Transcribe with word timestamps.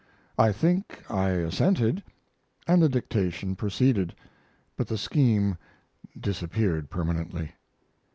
I 0.39 0.51
think 0.51 1.03
I 1.11 1.29
assented, 1.29 2.01
and 2.65 2.81
the 2.81 2.89
dictation 2.89 3.55
proceeded, 3.55 4.15
but 4.75 4.87
the 4.87 4.97
scheme 4.97 5.59
disappeared 6.19 6.89
permanently. 6.89 7.51